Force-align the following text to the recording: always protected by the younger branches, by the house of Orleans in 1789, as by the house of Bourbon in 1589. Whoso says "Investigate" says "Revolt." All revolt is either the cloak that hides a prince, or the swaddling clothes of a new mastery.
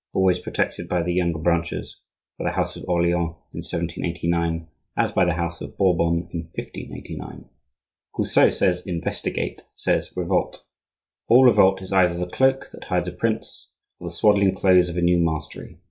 always 0.13 0.39
protected 0.39 0.89
by 0.89 1.03
the 1.03 1.13
younger 1.13 1.37
branches, 1.39 1.97
by 2.39 2.45
the 2.45 2.55
house 2.55 2.75
of 2.75 2.83
Orleans 2.87 3.35
in 3.53 3.59
1789, 3.61 4.67
as 4.97 5.11
by 5.11 5.25
the 5.25 5.33
house 5.35 5.61
of 5.61 5.77
Bourbon 5.77 6.27
in 6.31 6.49
1589. 6.55 7.45
Whoso 8.15 8.49
says 8.49 8.87
"Investigate" 8.87 9.61
says 9.75 10.11
"Revolt." 10.15 10.63
All 11.27 11.45
revolt 11.45 11.83
is 11.83 11.93
either 11.93 12.15
the 12.17 12.25
cloak 12.25 12.71
that 12.71 12.85
hides 12.85 13.09
a 13.09 13.13
prince, 13.13 13.69
or 13.99 14.09
the 14.09 14.15
swaddling 14.15 14.55
clothes 14.55 14.89
of 14.89 14.97
a 14.97 15.01
new 15.01 15.19
mastery. 15.19 15.77